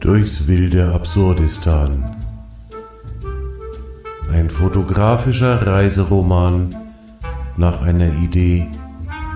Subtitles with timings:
[0.00, 2.16] Durchs wilde Absurdistan.
[4.32, 6.74] Ein fotografischer Reiseroman
[7.56, 8.68] nach einer Idee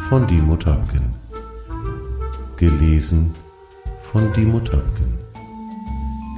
[0.09, 1.15] von Dimo Tapken.
[2.57, 3.33] Gelesen
[4.01, 5.19] von Dimo Tapken.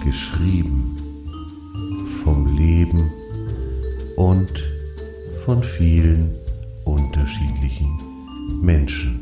[0.02, 0.96] Geschrieben
[2.24, 3.10] vom Leben
[4.16, 4.71] und
[5.44, 6.36] von vielen
[6.84, 7.98] unterschiedlichen
[8.60, 9.18] Menschen.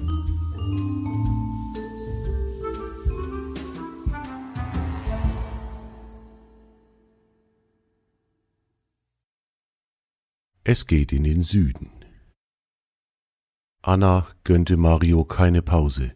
[10.62, 11.90] Es geht in den Süden.
[13.82, 16.12] Anna gönnte Mario keine Pause.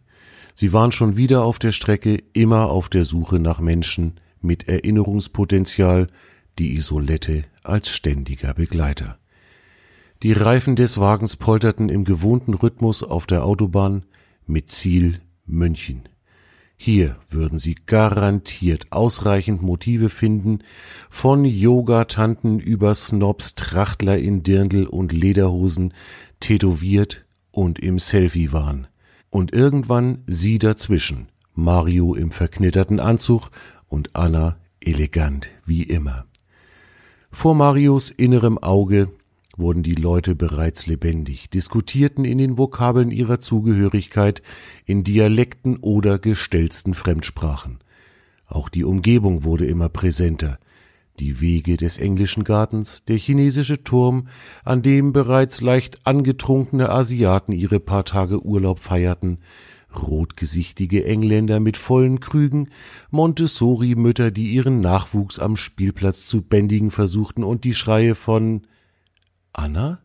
[0.53, 6.07] Sie waren schon wieder auf der Strecke, immer auf der Suche nach Menschen mit Erinnerungspotenzial,
[6.59, 9.19] die Isolette als ständiger Begleiter.
[10.25, 14.05] Die Reifen des Wagens polterten im gewohnten Rhythmus auf der Autobahn
[14.47, 16.09] mit Ziel München.
[16.77, 20.63] Hier würden Sie garantiert ausreichend Motive finden,
[21.11, 25.93] von Yogatanten über Snobs, Trachtler in Dirndl und Lederhosen,
[26.39, 28.87] tätowiert und im Selfie waren.
[29.29, 33.51] Und irgendwann Sie dazwischen, Mario im verknitterten Anzug
[33.87, 36.25] und Anna elegant wie immer.
[37.29, 39.09] Vor Marios innerem Auge
[39.57, 44.41] wurden die Leute bereits lebendig, diskutierten in den Vokabeln ihrer Zugehörigkeit,
[44.85, 47.79] in Dialekten oder gestellsten Fremdsprachen.
[48.47, 50.59] Auch die Umgebung wurde immer präsenter.
[51.19, 54.27] Die Wege des englischen Gartens, der chinesische Turm,
[54.65, 59.39] an dem bereits leicht angetrunkene Asiaten ihre paar Tage Urlaub feierten,
[59.95, 62.69] rotgesichtige Engländer mit vollen Krügen,
[63.11, 68.63] Montessori-Mütter, die ihren Nachwuchs am Spielplatz zu bändigen versuchten und die Schreie von
[69.57, 69.99] Anna?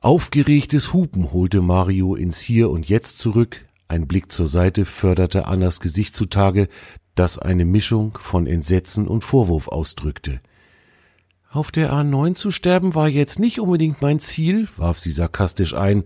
[0.00, 5.80] Aufgeregtes Hupen holte Mario ins Hier und Jetzt zurück, ein Blick zur Seite förderte Annas
[5.80, 6.68] Gesicht zutage,
[7.14, 10.40] das eine Mischung von Entsetzen und Vorwurf ausdrückte.
[11.50, 16.04] Auf der A9 zu sterben war jetzt nicht unbedingt mein Ziel, warf sie sarkastisch ein,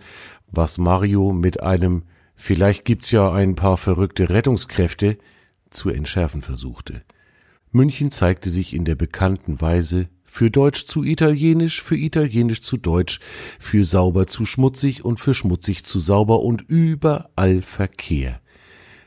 [0.51, 2.05] was Mario mit einem
[2.37, 5.19] Vielleicht gibt's ja ein paar verrückte Rettungskräfte
[5.71, 7.03] zu entschärfen versuchte.
[7.71, 13.21] München zeigte sich in der bekannten Weise für Deutsch zu Italienisch, für Italienisch zu Deutsch,
[13.61, 18.41] für sauber zu schmutzig und für schmutzig zu sauber und überall Verkehr.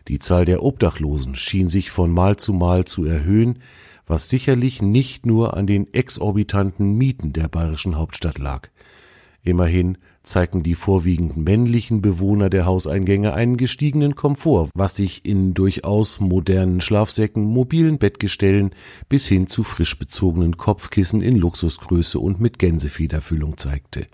[0.07, 3.59] Die Zahl der Obdachlosen schien sich von Mal zu Mal zu erhöhen,
[4.05, 8.69] was sicherlich nicht nur an den exorbitanten Mieten der bayerischen Hauptstadt lag.
[9.43, 16.19] Immerhin zeigten die vorwiegend männlichen Bewohner der Hauseingänge einen gestiegenen Komfort, was sich in durchaus
[16.19, 18.71] modernen Schlafsäcken, mobilen Bettgestellen
[19.09, 24.07] bis hin zu frisch bezogenen Kopfkissen in Luxusgröße und mit Gänsefederfüllung zeigte.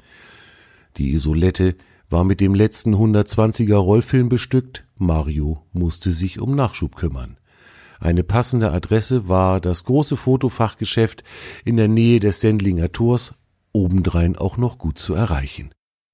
[0.97, 1.75] Die Isolette
[2.09, 7.37] war mit dem letzten 120er Rollfilm bestückt, Mario musste sich um Nachschub kümmern.
[7.99, 11.23] Eine passende Adresse war das große Fotofachgeschäft
[11.65, 13.35] in der Nähe des Sendlinger Tors,
[13.71, 15.71] obendrein auch noch gut zu erreichen.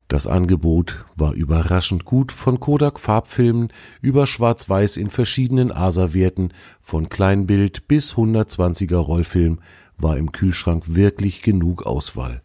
[0.09, 3.71] Das Angebot war überraschend gut von Kodak Farbfilmen
[4.01, 9.59] über Schwarz-Weiß in verschiedenen ASA-Werten, von Kleinbild bis 120er Rollfilm
[9.99, 12.41] war im Kühlschrank wirklich genug Auswahl.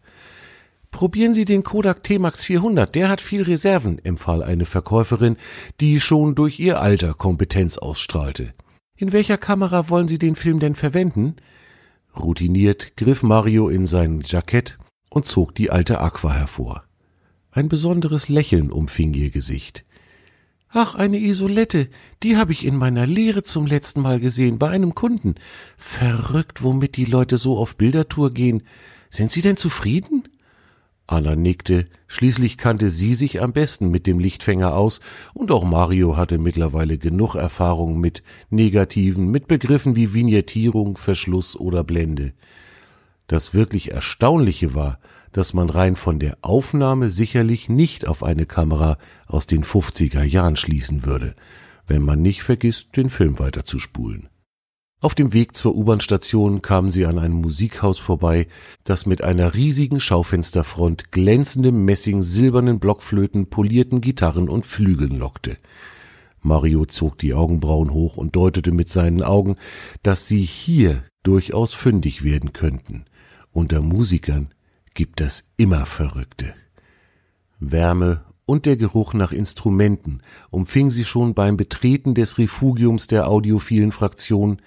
[0.91, 5.35] Probieren Sie den Kodak T-Max 400, der hat viel Reserven, empfahl eine Verkäuferin,
[5.81, 8.53] die schon durch ihr Alter Kompetenz ausstrahlte.
[8.95, 11.37] In welcher Kamera wollen Sie den Film denn verwenden?
[12.15, 14.77] Routiniert griff Mario in sein Jackett
[15.09, 16.83] und zog die alte Aqua hervor.
[17.55, 19.85] Ein besonderes Lächeln umfing ihr Gesicht.
[20.67, 21.87] Ach, eine Isolette,
[22.21, 25.35] die habe ich in meiner Lehre zum letzten Mal gesehen, bei einem Kunden.
[25.77, 28.63] Verrückt, womit die Leute so auf Bildertour gehen.
[29.09, 30.27] Sind Sie denn zufrieden?
[31.07, 34.99] Anna nickte, schließlich kannte sie sich am besten mit dem Lichtfänger aus,
[35.33, 41.85] und auch Mario hatte mittlerweile genug Erfahrung mit Negativen, mit Begriffen wie Vignettierung, Verschluss oder
[41.85, 42.33] Blende.
[43.27, 44.99] Das wirklich Erstaunliche war,
[45.35, 48.97] dass man rein von der Aufnahme sicherlich nicht auf eine Kamera
[49.27, 51.35] aus den 50er Jahren schließen würde,
[51.87, 54.29] wenn man nicht vergisst, den Film weiterzuspulen.
[55.01, 58.47] Auf dem Weg zur U-Bahn-Station kamen sie an einem Musikhaus vorbei,
[58.85, 65.57] das mit einer riesigen Schaufensterfront, glänzendem Messing, silbernen Blockflöten, polierten Gitarren und Flügeln lockte.
[66.39, 69.55] Mario zog die Augenbrauen hoch und deutete mit seinen Augen,
[70.01, 73.03] dass sie hier durchaus fündig werden könnten.
[73.51, 74.54] Unter Musikern
[74.95, 76.55] gibt es immer Verrückte.
[77.59, 83.91] Wärme und der Geruch nach Instrumenten umfing sie schon beim Betreten des Refugiums der audiophilen
[83.91, 84.61] Fraktion.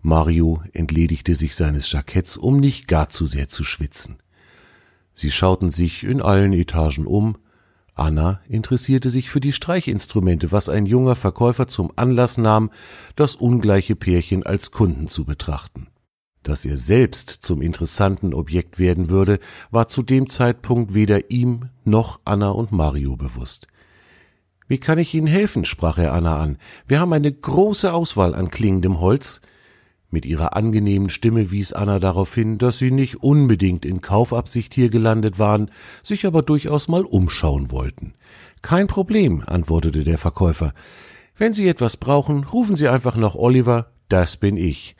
[0.00, 4.16] Mario entledigte sich seines Jacketts, um nicht gar zu sehr zu schwitzen.
[5.12, 7.36] Sie schauten sich in allen Etagen um.
[7.94, 12.70] Anna interessierte sich für die Streichinstrumente, was ein junger Verkäufer zum Anlass nahm,
[13.14, 15.88] das ungleiche Pärchen als Kunden zu betrachten.
[16.46, 19.40] Dass er selbst zum interessanten Objekt werden würde,
[19.72, 23.66] war zu dem Zeitpunkt weder ihm noch Anna und Mario bewusst.
[24.68, 25.64] Wie kann ich Ihnen helfen?
[25.64, 26.58] sprach er Anna an.
[26.86, 29.40] Wir haben eine große Auswahl an klingendem Holz.
[30.08, 34.88] Mit ihrer angenehmen Stimme wies Anna darauf hin, dass sie nicht unbedingt in Kaufabsicht hier
[34.88, 35.72] gelandet waren,
[36.04, 38.14] sich aber durchaus mal umschauen wollten.
[38.62, 40.74] Kein Problem, antwortete der Verkäufer.
[41.34, 44.94] Wenn Sie etwas brauchen, rufen Sie einfach nach Oliver, das bin ich.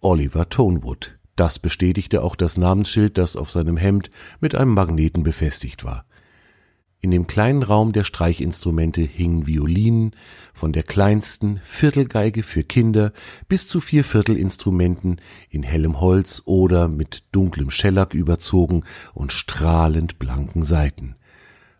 [0.00, 1.18] Oliver Tonewood.
[1.36, 4.10] Das bestätigte auch das Namensschild, das auf seinem Hemd
[4.40, 6.04] mit einem Magneten befestigt war.
[7.02, 10.14] In dem kleinen Raum der Streichinstrumente hingen Violinen,
[10.52, 13.12] von der kleinsten Viertelgeige für Kinder
[13.48, 21.16] bis zu Vierviertelinstrumenten in hellem Holz oder mit dunklem Schellack überzogen und strahlend blanken Saiten.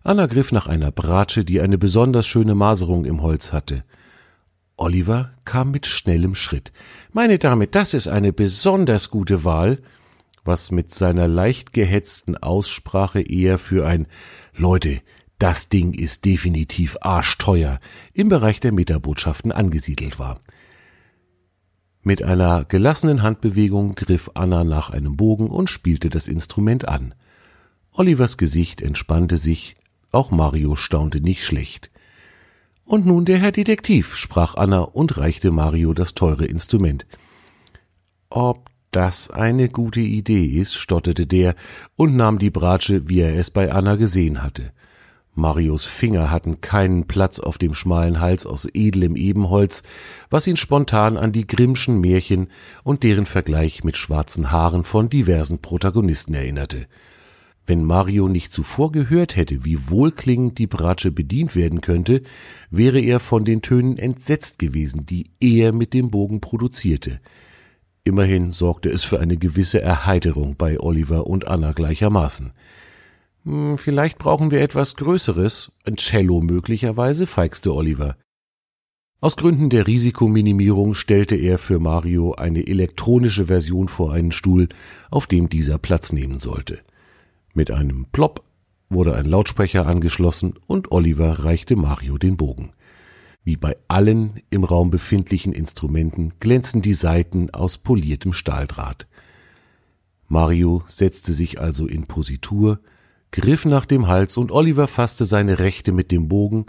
[0.03, 3.85] Anna griff nach einer Bratsche, die eine besonders schöne Maserung im Holz hatte.
[4.81, 6.73] Oliver kam mit schnellem Schritt.
[7.13, 9.79] Meine Dame, das ist eine besonders gute Wahl,
[10.43, 14.07] was mit seiner leicht gehetzten Aussprache eher für ein
[14.57, 15.01] Leute,
[15.39, 17.79] das Ding ist definitiv arschteuer
[18.15, 20.41] im Bereich der Metabotschaften angesiedelt war.
[22.03, 27.15] Mit einer gelassenen Handbewegung griff Anna nach einem Bogen und spielte das Instrument an.
[27.93, 29.77] Olivers Gesicht entspannte sich,
[30.11, 31.91] auch Mario staunte nicht schlecht.
[32.91, 37.07] Und nun der Herr Detektiv, sprach Anna und reichte Mario das teure Instrument.
[38.31, 41.55] Ob das eine gute Idee ist, stotterte der
[41.95, 44.73] und nahm die Bratsche, wie er es bei Anna gesehen hatte.
[45.37, 49.85] Marios Finger hatten keinen Platz auf dem schmalen Hals aus edlem Ebenholz,
[50.29, 52.49] was ihn spontan an die Grimmschen Märchen
[52.83, 56.89] und deren Vergleich mit schwarzen Haaren von diversen Protagonisten erinnerte.
[57.71, 62.23] Wenn Mario nicht zuvor gehört hätte, wie wohlklingend die Bratsche bedient werden könnte,
[62.69, 67.21] wäre er von den Tönen entsetzt gewesen, die er mit dem Bogen produzierte.
[68.03, 72.51] Immerhin sorgte es für eine gewisse Erheiterung bei Oliver und Anna gleichermaßen.
[73.45, 78.17] Hm, vielleicht brauchen wir etwas Größeres, ein Cello möglicherweise, feixte Oliver.
[79.21, 84.69] Aus Gründen der Risikominimierung stellte er für Mario eine elektronische Version vor einen Stuhl,
[85.13, 86.81] auf dem dieser Platz nehmen sollte.
[87.61, 88.43] Mit einem Plop
[88.89, 92.73] wurde ein Lautsprecher angeschlossen und Oliver reichte Mario den Bogen.
[93.45, 99.09] Wie bei allen im Raum befindlichen Instrumenten glänzen die Saiten aus poliertem Stahldraht.
[100.27, 102.81] Mario setzte sich also in Positur,
[103.31, 106.65] griff nach dem Hals und Oliver fasste seine Rechte mit dem Bogen.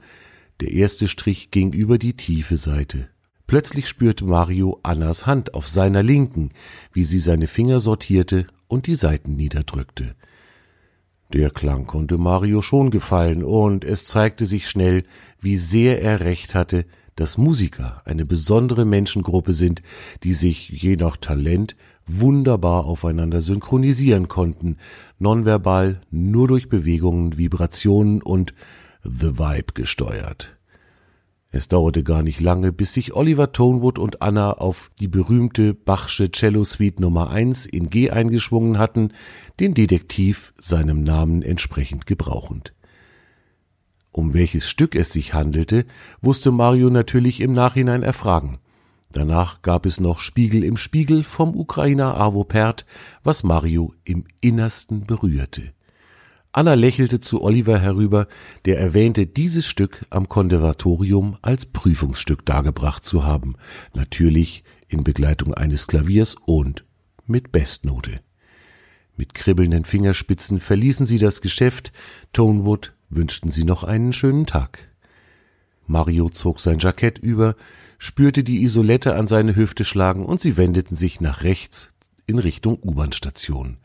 [0.60, 3.08] Der erste Strich ging über die tiefe Seite.
[3.48, 6.52] Plötzlich spürte Mario Annas Hand auf seiner linken,
[6.92, 10.16] wie sie seine Finger sortierte und die Saiten niederdrückte.
[11.34, 15.04] Der Klang konnte Mario schon gefallen, und es zeigte sich schnell,
[15.40, 16.86] wie sehr er recht hatte,
[17.16, 19.82] dass Musiker eine besondere Menschengruppe sind,
[20.24, 24.78] die sich je nach Talent wunderbar aufeinander synchronisieren konnten,
[25.20, 28.54] nonverbal nur durch Bewegungen, Vibrationen und
[29.04, 30.58] The Vibe gesteuert.
[31.54, 36.32] Es dauerte gar nicht lange, bis sich Oliver Tonewood und Anna auf die berühmte Bachsche
[36.32, 39.12] Cello Suite Nummer 1 in G eingeschwungen hatten,
[39.60, 42.74] den Detektiv seinem Namen entsprechend gebrauchend.
[44.12, 45.86] Um welches Stück es sich handelte,
[46.22, 48.60] wusste Mario natürlich im Nachhinein erfragen.
[49.12, 52.86] Danach gab es noch Spiegel im Spiegel vom Ukrainer Avo Pert,
[53.24, 55.74] was Mario im Innersten berührte.
[56.54, 58.28] Anna lächelte zu Oliver herüber,
[58.66, 63.56] der erwähnte, dieses Stück am Konservatorium als Prüfungsstück dargebracht zu haben,
[63.94, 66.84] natürlich in Begleitung eines Klaviers und
[67.26, 68.20] mit Bestnote.
[69.16, 71.94] Mit kribbelnden Fingerspitzen verließen sie das Geschäft,
[72.34, 74.90] Tonewood wünschten sie noch einen schönen Tag.
[75.88, 77.56] Mario zog sein Jackett über,
[77.98, 81.94] spürte die Isolette an seine Hüfte schlagen und sie wendeten sich nach rechts
[82.26, 83.78] in Richtung U-Bahn-Station.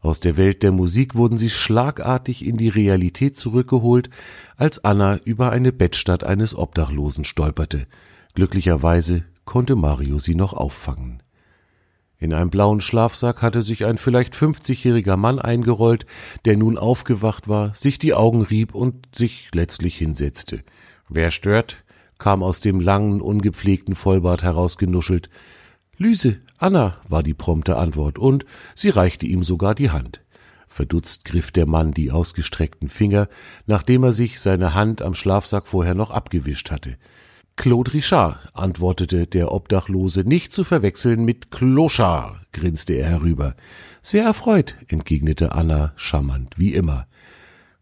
[0.00, 4.10] Aus der Welt der Musik wurden sie schlagartig in die Realität zurückgeholt,
[4.56, 7.86] als Anna über eine Bettstatt eines Obdachlosen stolperte.
[8.34, 11.22] Glücklicherweise konnte Mario sie noch auffangen.
[12.20, 16.04] In einem blauen Schlafsack hatte sich ein vielleicht fünfzigjähriger Mann eingerollt,
[16.44, 20.62] der nun aufgewacht war, sich die Augen rieb und sich letztlich hinsetzte.
[21.08, 21.84] Wer stört?
[22.18, 25.30] kam aus dem langen, ungepflegten Vollbart herausgenuschelt.
[25.96, 30.22] Lüse, Anna, war die prompte Antwort, und sie reichte ihm sogar die Hand.
[30.66, 33.28] Verdutzt griff der Mann die ausgestreckten Finger,
[33.66, 36.98] nachdem er sich seine Hand am Schlafsack vorher noch abgewischt hatte.
[37.56, 43.56] Claude Richard, antwortete der Obdachlose, nicht zu verwechseln mit Clochard, grinste er herüber.
[44.02, 47.08] Sehr erfreut, entgegnete Anna charmant, wie immer.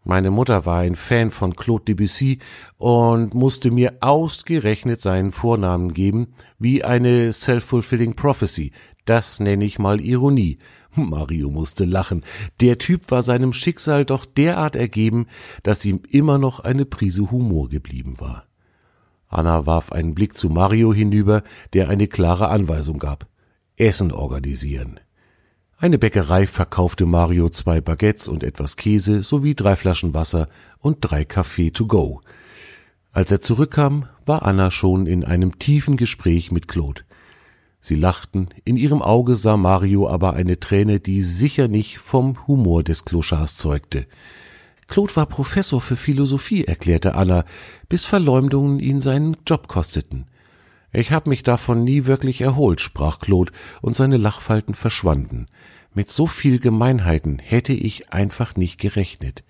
[0.09, 2.39] Meine Mutter war ein Fan von Claude Debussy
[2.77, 8.71] und musste mir ausgerechnet seinen Vornamen geben, wie eine self-fulfilling prophecy.
[9.03, 10.59] Das nenne ich mal Ironie.
[10.95, 12.23] Mario musste lachen.
[12.61, 15.27] Der Typ war seinem Schicksal doch derart ergeben,
[15.63, 18.45] dass ihm immer noch eine Prise Humor geblieben war.
[19.27, 23.27] Anna warf einen Blick zu Mario hinüber, der eine klare Anweisung gab.
[23.75, 25.01] Essen organisieren.
[25.79, 31.23] Eine Bäckerei verkaufte Mario zwei Baguettes und etwas Käse sowie drei Flaschen Wasser und drei
[31.23, 32.19] Kaffee to go.
[33.11, 37.03] Als er zurückkam, war Anna schon in einem tiefen Gespräch mit Claude.
[37.79, 42.81] Sie lachten, in ihrem Auge sah Mario aber eine Träne, die sicher nicht vom Humor
[42.81, 44.07] des Clochards zeugte.
[44.87, 47.45] Claude war Professor für Philosophie, erklärte Anna,
[47.87, 50.25] bis Verleumdungen ihn seinen Job kosteten.
[50.97, 53.51] Ich hab mich davon nie wirklich erholt, sprach Claude,
[53.83, 55.45] und seine Lachfalten verschwanden.
[55.93, 59.43] Mit so viel Gemeinheiten hätte ich einfach nicht gerechnet.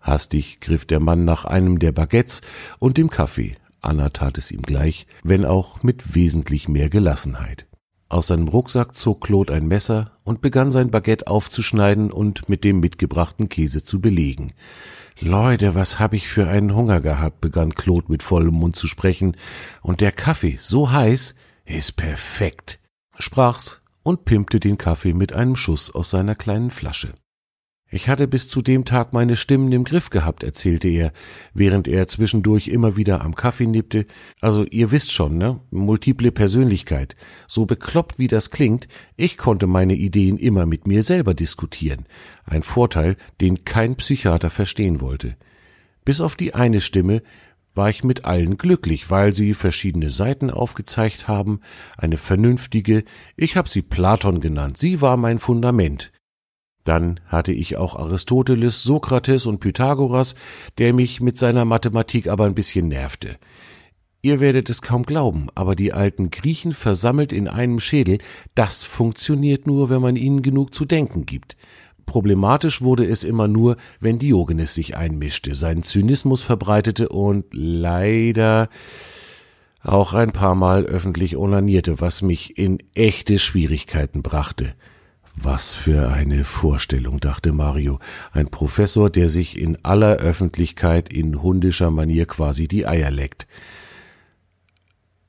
[0.00, 2.40] Hastig griff der Mann nach einem der Baguettes
[2.78, 3.56] und dem Kaffee.
[3.82, 7.66] Anna tat es ihm gleich, wenn auch mit wesentlich mehr Gelassenheit.
[8.08, 12.80] Aus seinem Rucksack zog Claude ein Messer und begann sein Baguette aufzuschneiden und mit dem
[12.80, 14.48] mitgebrachten Käse zu belegen.
[15.22, 19.36] Leute, was hab ich für einen Hunger gehabt, begann Claude mit vollem Mund zu sprechen,
[19.82, 21.34] und der Kaffee, so heiß,
[21.66, 22.80] ist perfekt,
[23.18, 27.12] sprach's und pimpte den Kaffee mit einem Schuss aus seiner kleinen Flasche.
[27.92, 31.12] Ich hatte bis zu dem Tag meine Stimmen im Griff gehabt, erzählte er,
[31.54, 34.06] während er zwischendurch immer wieder am Kaffee nippte.
[34.40, 35.58] Also ihr wisst schon, ne?
[35.72, 37.16] Multiple Persönlichkeit.
[37.48, 42.06] So bekloppt wie das klingt, ich konnte meine Ideen immer mit mir selber diskutieren.
[42.44, 45.36] Ein Vorteil, den kein Psychiater verstehen wollte.
[46.04, 47.22] Bis auf die eine Stimme
[47.74, 51.60] war ich mit allen glücklich, weil sie verschiedene Seiten aufgezeigt haben,
[51.96, 53.02] eine vernünftige,
[53.36, 56.12] ich hab sie Platon genannt, sie war mein Fundament.
[56.84, 60.34] Dann hatte ich auch Aristoteles, Sokrates und Pythagoras,
[60.78, 63.36] der mich mit seiner Mathematik aber ein bisschen nervte.
[64.22, 68.18] Ihr werdet es kaum glauben, aber die alten Griechen versammelt in einem Schädel,
[68.54, 71.56] das funktioniert nur, wenn man ihnen genug zu denken gibt.
[72.04, 78.68] Problematisch wurde es immer nur, wenn Diogenes sich einmischte, seinen Zynismus verbreitete und leider
[79.82, 84.74] auch ein paar Mal öffentlich onanierte, was mich in echte Schwierigkeiten brachte.
[85.34, 87.98] Was für eine Vorstellung, dachte Mario,
[88.32, 93.46] ein Professor, der sich in aller Öffentlichkeit in hundischer Manier quasi die Eier leckt.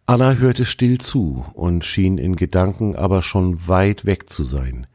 [0.06, 4.88] Anna hörte still zu und schien in Gedanken aber schon weit weg zu sein.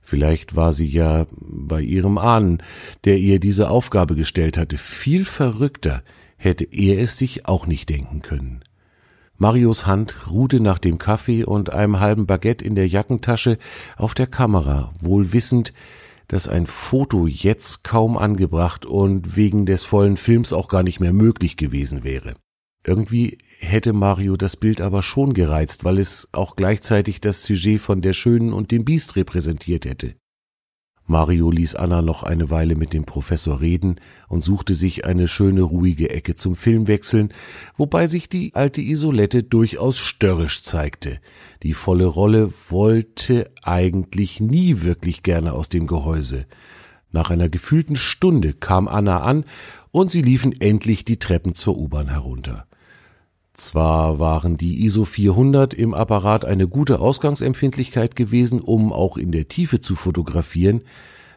[0.00, 2.62] Vielleicht war sie ja bei ihrem Ahnen,
[3.04, 4.76] der ihr diese Aufgabe gestellt hatte.
[4.76, 6.02] Viel verrückter
[6.36, 8.64] hätte er es sich auch nicht denken können.
[9.38, 13.58] Marios Hand ruhte nach dem Kaffee und einem halben Baguette in der Jackentasche
[13.96, 15.72] auf der Kamera, wohl wissend,
[16.28, 21.12] dass ein Foto jetzt kaum angebracht und wegen des vollen Films auch gar nicht mehr
[21.12, 22.34] möglich gewesen wäre.
[22.86, 28.00] Irgendwie hätte Mario das Bild aber schon gereizt, weil es auch gleichzeitig das Sujet von
[28.00, 30.14] der Schönen und dem Biest repräsentiert hätte.
[31.06, 33.96] Mario ließ Anna noch eine Weile mit dem Professor reden
[34.28, 37.32] und suchte sich eine schöne ruhige Ecke zum Film wechseln,
[37.76, 41.18] wobei sich die alte Isolette durchaus störrisch zeigte.
[41.62, 46.46] Die volle Rolle wollte eigentlich nie wirklich gerne aus dem Gehäuse.
[47.10, 49.44] Nach einer gefühlten Stunde kam Anna an
[49.90, 52.66] und sie liefen endlich die Treppen zur U-Bahn herunter.
[53.54, 59.48] Zwar waren die ISO 400 im Apparat eine gute Ausgangsempfindlichkeit gewesen, um auch in der
[59.48, 60.82] Tiefe zu fotografieren,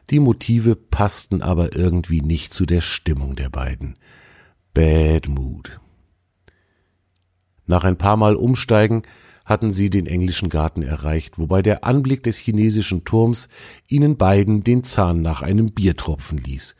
[0.10, 3.98] die Motive passten aber irgendwie nicht zu der Stimmung der beiden.
[4.74, 5.80] Bad Mood.
[7.66, 9.02] Nach ein paar Mal Umsteigen
[9.44, 13.50] hatten sie den englischen Garten erreicht, wobei der Anblick des chinesischen Turms
[13.88, 16.76] ihnen beiden den Zahn nach einem Bier tropfen ließ.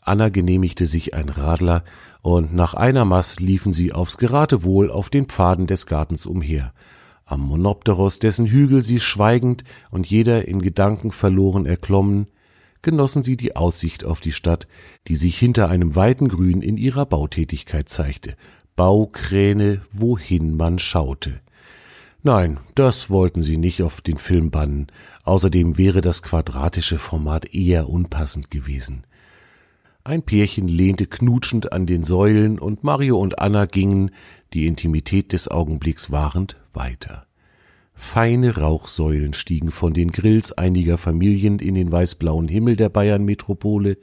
[0.00, 1.82] Anna genehmigte sich ein Radler
[2.26, 6.72] und nach einer Maß liefen sie aufs Geratewohl auf den Pfaden des Gartens umher.
[7.24, 12.26] Am Monopteros, dessen Hügel sie schweigend und jeder in Gedanken verloren erklommen,
[12.82, 14.66] genossen sie die Aussicht auf die Stadt,
[15.06, 18.34] die sich hinter einem weiten Grün in ihrer Bautätigkeit zeigte.
[18.74, 21.40] Baukräne, wohin man schaute.
[22.24, 24.88] Nein, das wollten sie nicht auf den Film bannen.
[25.22, 29.04] Außerdem wäre das quadratische Format eher unpassend gewesen.
[30.06, 34.12] Ein Pärchen lehnte knutschend an den Säulen und Mario und Anna gingen,
[34.52, 37.26] die Intimität des Augenblicks wahrend, weiter.
[37.92, 43.98] Feine Rauchsäulen stiegen von den Grills einiger Familien in den weißblauen Himmel der Bayern-Metropole,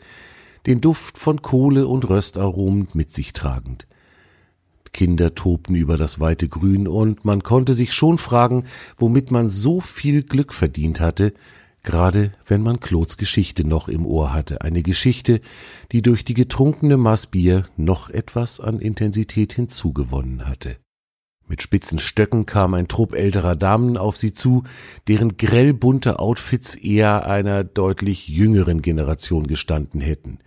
[0.66, 3.88] den Duft von Kohle und Röstaromen mit sich tragend.
[4.92, 8.66] Kinder tobten über das weite Grün, und man konnte sich schon fragen,
[8.98, 11.34] womit man so viel Glück verdient hatte,
[11.84, 15.42] gerade wenn man Klots Geschichte noch im Ohr hatte, eine Geschichte,
[15.92, 20.78] die durch die getrunkene Maß Bier noch etwas an Intensität hinzugewonnen hatte.
[21.46, 24.64] Mit spitzen Stöcken kam ein Trupp älterer Damen auf sie zu,
[25.08, 30.40] deren grellbunte Outfits eher einer deutlich jüngeren Generation gestanden hätten.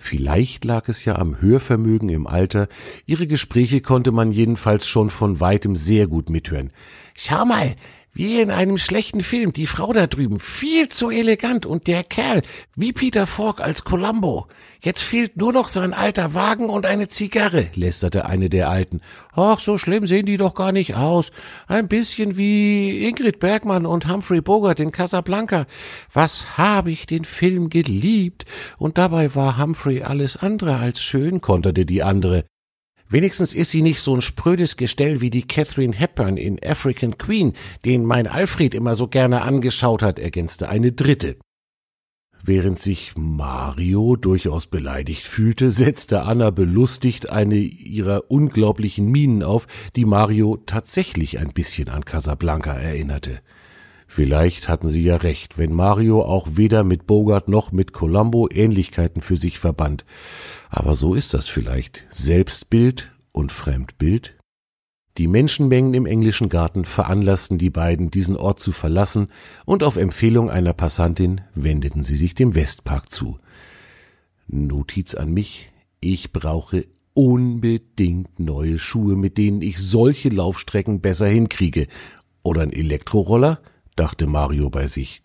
[0.00, 2.68] Vielleicht lag es ja am Hörvermögen im Alter,
[3.04, 6.70] ihre Gespräche konnte man jedenfalls schon von weitem sehr gut mithören.
[7.14, 7.74] Schau mal,
[8.18, 12.42] wie in einem schlechten Film, die Frau da drüben, viel zu elegant und der Kerl,
[12.74, 14.48] wie Peter Falk als Columbo.
[14.80, 19.02] Jetzt fehlt nur noch so ein alter Wagen und eine Zigarre, lästerte eine der Alten.
[19.34, 21.30] Ach, so schlimm sehen die doch gar nicht aus.
[21.68, 25.66] Ein bisschen wie Ingrid Bergmann und Humphrey Bogart in Casablanca.
[26.12, 28.46] Was habe ich den Film geliebt?
[28.78, 32.44] Und dabei war Humphrey alles andere als schön, konterte die andere.
[33.10, 37.54] Wenigstens ist sie nicht so ein sprödes Gestell wie die Catherine Hepburn in African Queen,
[37.84, 41.36] den mein Alfred immer so gerne angeschaut hat, ergänzte eine dritte.
[42.42, 50.04] Während sich Mario durchaus beleidigt fühlte, setzte Anna belustigt eine ihrer unglaublichen Minen auf, die
[50.04, 53.40] Mario tatsächlich ein bisschen an Casablanca erinnerte.
[54.10, 59.20] Vielleicht hatten sie ja recht, wenn Mario auch weder mit Bogart noch mit Colombo Ähnlichkeiten
[59.20, 60.06] für sich verband.
[60.70, 62.06] Aber so ist das vielleicht.
[62.08, 64.34] Selbstbild und Fremdbild.
[65.18, 69.28] Die Menschenmengen im englischen Garten veranlassten die beiden, diesen Ort zu verlassen,
[69.66, 73.38] und auf Empfehlung einer Passantin wendeten sie sich dem Westpark zu.
[74.46, 81.88] Notiz an mich, ich brauche unbedingt neue Schuhe, mit denen ich solche Laufstrecken besser hinkriege.
[82.42, 83.60] Oder ein Elektroroller?
[83.98, 85.22] Dachte Mario bei sich.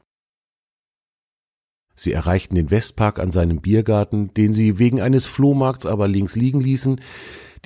[1.95, 6.59] Sie erreichten den Westpark an seinem Biergarten, den sie wegen eines Flohmarkts aber links liegen
[6.59, 6.99] ließen.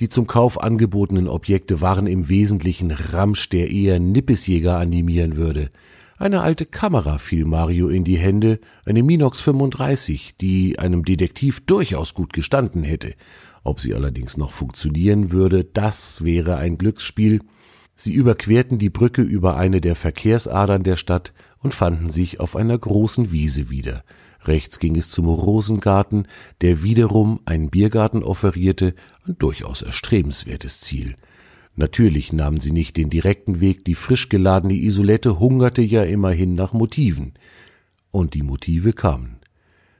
[0.00, 5.70] Die zum Kauf angebotenen Objekte waren im Wesentlichen Ramsch, der eher Nippesjäger animieren würde.
[6.18, 12.12] Eine alte Kamera fiel Mario in die Hände, eine Minox 35, die einem Detektiv durchaus
[12.12, 13.14] gut gestanden hätte.
[13.64, 17.40] Ob sie allerdings noch funktionieren würde, das wäre ein Glücksspiel,
[18.00, 22.78] Sie überquerten die Brücke über eine der Verkehrsadern der Stadt und fanden sich auf einer
[22.78, 24.04] großen Wiese wieder.
[24.44, 26.28] Rechts ging es zum Rosengarten,
[26.60, 28.94] der wiederum einen Biergarten offerierte,
[29.26, 31.16] ein durchaus erstrebenswertes Ziel.
[31.74, 36.72] Natürlich nahmen sie nicht den direkten Weg, die frisch geladene Isolette hungerte ja immerhin nach
[36.72, 37.34] Motiven.
[38.12, 39.40] Und die Motive kamen.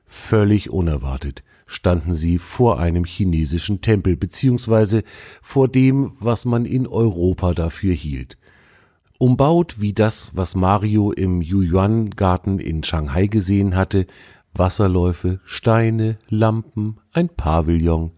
[0.06, 5.04] Völlig unerwartet standen sie vor einem chinesischen Tempel beziehungsweise
[5.40, 8.38] vor dem, was man in Europa dafür hielt.
[9.18, 14.06] Umbaut wie das, was Mario im Yuyuan-Garten in Shanghai gesehen hatte,
[14.54, 18.12] Wasserläufe, Steine, Lampen, ein Pavillon,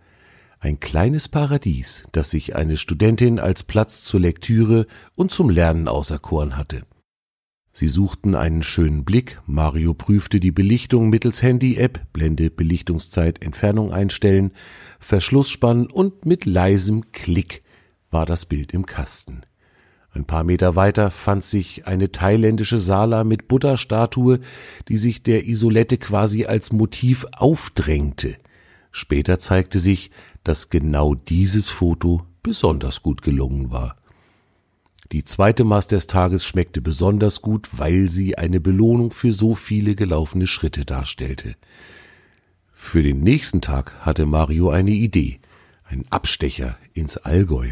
[0.60, 4.86] ein kleines Paradies, das sich eine Studentin als Platz zur Lektüre
[5.16, 6.82] und zum Lernen auserkoren hatte.
[7.80, 14.52] Sie suchten einen schönen Blick, Mario prüfte die Belichtung mittels Handy-App, Blende, Belichtungszeit, Entfernung einstellen,
[14.98, 17.62] Verschluss spannen und mit leisem Klick
[18.10, 19.46] war das Bild im Kasten.
[20.10, 24.40] Ein paar Meter weiter fand sich eine thailändische Sala mit Buddha-Statue,
[24.88, 28.36] die sich der Isolette quasi als Motiv aufdrängte.
[28.90, 30.10] Später zeigte sich,
[30.44, 33.96] dass genau dieses Foto besonders gut gelungen war.
[35.12, 39.96] Die zweite Maß des Tages schmeckte besonders gut, weil sie eine Belohnung für so viele
[39.96, 41.56] gelaufene Schritte darstellte.
[42.72, 45.40] Für den nächsten Tag hatte Mario eine Idee,
[45.84, 47.70] ein Abstecher ins Allgäu.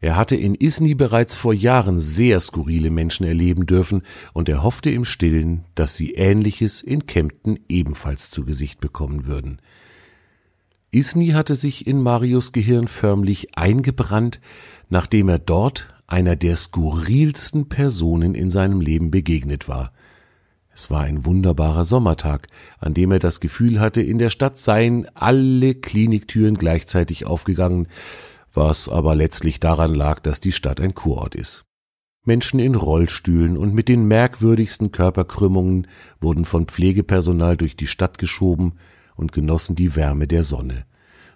[0.00, 4.90] Er hatte in Isny bereits vor Jahren sehr skurrile Menschen erleben dürfen und er hoffte
[4.90, 9.60] im Stillen, dass sie Ähnliches in Kempten ebenfalls zu Gesicht bekommen würden.
[10.90, 14.40] Isny hatte sich in Marios Gehirn förmlich eingebrannt,
[14.88, 19.92] nachdem er dort einer der skurrilsten Personen in seinem Leben begegnet war.
[20.72, 22.46] Es war ein wunderbarer Sommertag,
[22.78, 27.88] an dem er das Gefühl hatte, in der Stadt seien alle Kliniktüren gleichzeitig aufgegangen,
[28.52, 31.64] was aber letztlich daran lag, dass die Stadt ein Kurort ist.
[32.24, 35.86] Menschen in Rollstühlen und mit den merkwürdigsten Körperkrümmungen
[36.20, 38.74] wurden von Pflegepersonal durch die Stadt geschoben
[39.16, 40.84] und genossen die Wärme der Sonne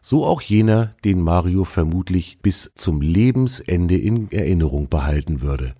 [0.04, 5.74] so auch jener, den Mario vermutlich bis zum Lebensende in Erinnerung behalten würde.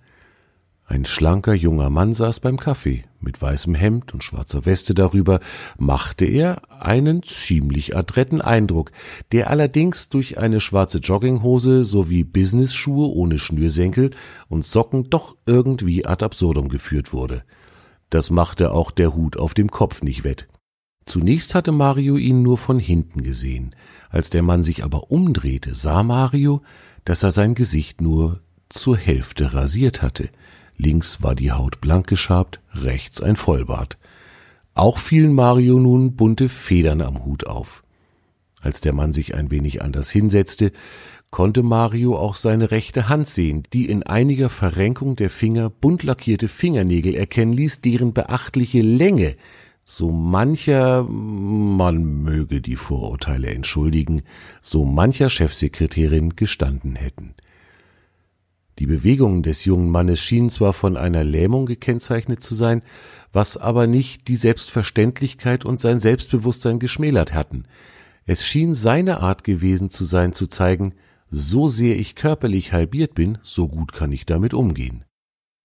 [0.87, 5.41] Ein schlanker junger Mann saß beim Kaffee, mit weißem Hemd und schwarzer Weste darüber,
[5.77, 8.91] machte er einen ziemlich adretten Eindruck,
[9.31, 14.09] der allerdings durch eine schwarze Jogginghose sowie Businessschuhe ohne Schnürsenkel
[14.47, 17.43] und Socken doch irgendwie ad absurdum geführt wurde.
[18.09, 20.47] Das machte auch der Hut auf dem Kopf nicht wett.
[21.05, 23.75] Zunächst hatte Mario ihn nur von hinten gesehen.
[24.09, 26.61] Als der Mann sich aber umdrehte, sah Mario,
[27.03, 30.29] dass er sein Gesicht nur zur Hälfte rasiert hatte.
[30.77, 33.97] Links war die Haut blank geschabt, rechts ein Vollbart.
[34.73, 37.83] Auch fielen Mario nun bunte Federn am Hut auf.
[38.61, 40.71] Als der Mann sich ein wenig anders hinsetzte,
[41.29, 46.47] konnte Mario auch seine rechte Hand sehen, die in einiger Verrenkung der Finger bunt lackierte
[46.47, 49.35] Fingernägel erkennen ließ, deren beachtliche Länge
[49.87, 54.23] so mancher, man möge die Vorurteile entschuldigen,
[54.59, 57.35] so mancher Chefsekretärin gestanden hätten.
[58.79, 62.81] Die Bewegungen des jungen Mannes schienen zwar von einer Lähmung gekennzeichnet zu sein,
[63.31, 67.65] was aber nicht die Selbstverständlichkeit und sein Selbstbewusstsein geschmälert hatten.
[68.25, 70.95] Es schien seine Art gewesen zu sein, zu zeigen,
[71.29, 75.04] so sehr ich körperlich halbiert bin, so gut kann ich damit umgehen.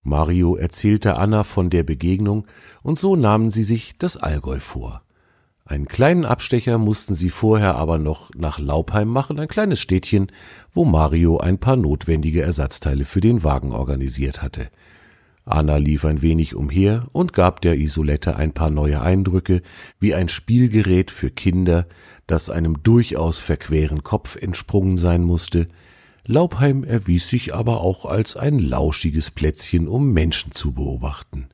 [0.02, 2.46] Mario erzählte Anna von der Begegnung,
[2.82, 5.02] und so nahmen sie sich das Allgäu vor.
[5.66, 10.32] Einen kleinen Abstecher mussten sie vorher aber noch nach Laubheim machen, ein kleines Städtchen,
[10.72, 14.68] wo Mario ein paar notwendige Ersatzteile für den Wagen organisiert hatte.
[15.44, 19.62] Anna lief ein wenig umher und gab der Isolette ein paar neue Eindrücke,
[19.98, 21.86] wie ein Spielgerät für Kinder,
[22.26, 25.66] das einem durchaus verqueren Kopf entsprungen sein musste,
[26.26, 31.48] Laubheim erwies sich aber auch als ein lauschiges Plätzchen, um Menschen zu beobachten.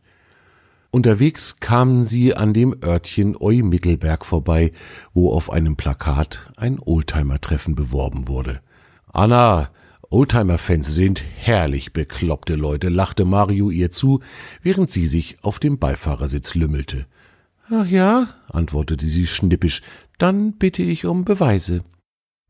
[0.91, 4.73] Unterwegs kamen sie an dem Örtchen Eu-Mittelberg vorbei,
[5.13, 8.61] wo auf einem Plakat ein Oldtimer-Treffen beworben wurde.
[9.13, 9.71] Anna,
[10.09, 14.21] Oldtimer-Fans sind herrlich bekloppte Leute, lachte Mario ihr zu,
[14.63, 17.07] während sie sich auf dem Beifahrersitz lümmelte.
[17.71, 19.83] Ach ja, antwortete sie schnippisch,
[20.19, 21.83] dann bitte ich um Beweise.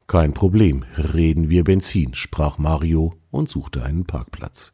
[0.07, 4.73] Kein Problem, reden wir Benzin, sprach Mario und suchte einen Parkplatz.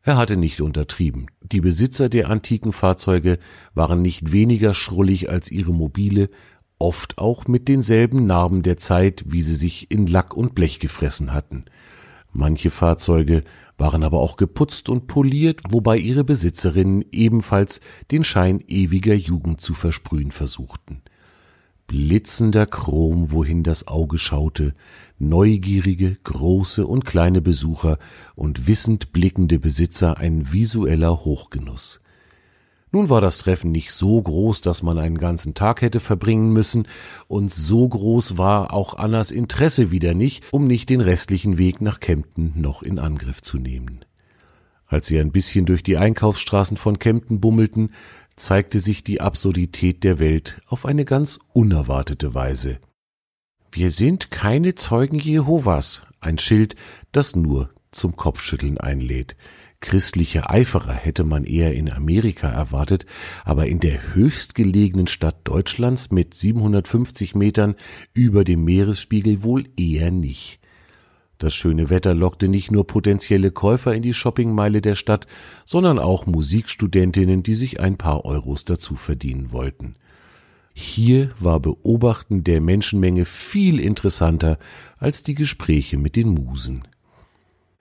[0.00, 1.26] Er hatte nicht untertrieben.
[1.42, 3.38] Die Besitzer der antiken Fahrzeuge
[3.74, 6.30] waren nicht weniger schrullig als ihre Mobile,
[6.78, 11.34] oft auch mit denselben Narben der Zeit, wie sie sich in Lack und Blech gefressen
[11.34, 11.66] hatten.
[12.32, 13.42] Manche Fahrzeuge
[13.76, 19.74] waren aber auch geputzt und poliert, wobei ihre Besitzerinnen ebenfalls den Schein ewiger Jugend zu
[19.74, 21.02] versprühen versuchten
[21.88, 24.74] blitzender Chrom, wohin das Auge schaute,
[25.18, 27.98] neugierige, große und kleine Besucher
[28.36, 32.00] und wissend blickende Besitzer ein visueller Hochgenuss.
[32.92, 36.86] Nun war das Treffen nicht so groß, dass man einen ganzen Tag hätte verbringen müssen,
[37.26, 42.00] und so groß war auch Annas Interesse wieder nicht, um nicht den restlichen Weg nach
[42.00, 44.04] Kempten noch in Angriff zu nehmen.
[44.86, 47.92] Als sie ein bisschen durch die Einkaufsstraßen von Kempten bummelten,
[48.38, 52.78] zeigte sich die Absurdität der Welt auf eine ganz unerwartete Weise.
[53.70, 56.74] Wir sind keine Zeugen Jehovas, ein Schild,
[57.12, 59.36] das nur zum Kopfschütteln einlädt.
[59.80, 63.06] Christliche Eiferer hätte man eher in Amerika erwartet,
[63.44, 67.76] aber in der höchstgelegenen Stadt Deutschlands mit 750 Metern
[68.12, 70.60] über dem Meeresspiegel wohl eher nicht.
[71.38, 75.28] Das schöne Wetter lockte nicht nur potenzielle Käufer in die Shoppingmeile der Stadt,
[75.64, 79.94] sondern auch Musikstudentinnen, die sich ein paar Euros dazu verdienen wollten.
[80.74, 84.58] Hier war Beobachten der Menschenmenge viel interessanter
[84.98, 86.82] als die Gespräche mit den Musen.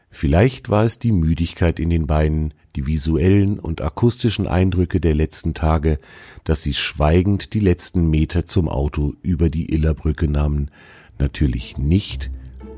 [0.10, 5.54] Vielleicht war es die Müdigkeit in den Beinen, die visuellen und akustischen Eindrücke der letzten
[5.54, 6.00] Tage,
[6.44, 10.72] dass sie schweigend die letzten Meter zum Auto über die Illerbrücke nahmen,
[11.20, 12.32] natürlich nicht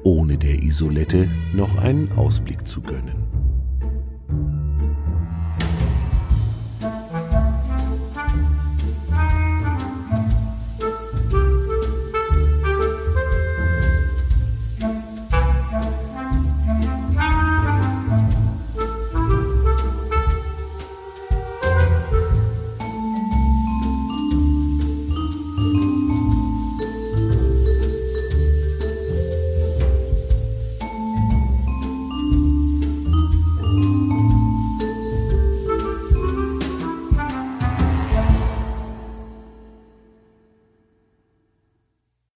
[0.04, 3.39] ohne der Isolette noch einen Ausblick zu gönnen.